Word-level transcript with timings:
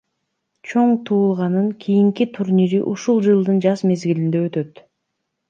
Чоң 0.69 0.93
туулганын 1.09 1.67
кийинки 1.83 2.27
турнири 2.39 2.81
ушул 2.93 3.21
жылдын 3.27 3.61
жаз 3.67 3.87
мезгилинде 3.93 4.43
өтөт. 4.49 4.85